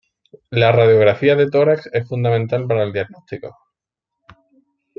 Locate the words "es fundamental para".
1.93-2.81